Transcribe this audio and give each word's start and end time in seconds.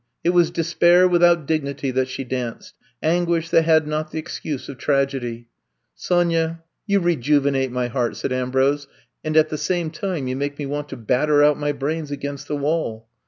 It 0.23 0.31
was 0.31 0.49
despair 0.49 1.07
without 1.07 1.45
dignity 1.45 1.91
that 1.91 2.07
she 2.07 2.23
danced; 2.23 2.73
anguish 3.03 3.51
that 3.51 3.65
had 3.65 3.85
not 3.85 4.09
the 4.09 4.17
excuse 4.17 4.67
of 4.67 4.79
tragedy. 4.79 5.45
Sonya, 5.93 6.63
you 6.87 6.99
rejuvenate 6.99 7.71
my 7.71 7.85
heart, 7.87 8.15
said 8.15 8.31
Ambrose, 8.31 8.87
and 9.23 9.37
at 9.37 9.49
the 9.49 9.59
same 9.59 9.91
time 9.91 10.27
you 10.27 10.35
make 10.35 10.57
me 10.57 10.65
want 10.65 10.89
to 10.89 10.97
batter 10.97 11.43
out 11.43 11.59
my 11.59 11.71
brains 11.71 12.09
against 12.09 12.47
the 12.47 12.57
wall. 12.57 13.07